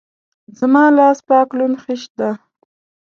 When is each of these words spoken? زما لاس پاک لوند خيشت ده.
زما 0.59 0.83
لاس 0.97 1.19
پاک 1.27 1.47
لوند 1.57 1.75
خيشت 1.83 2.11
ده. 2.19 2.29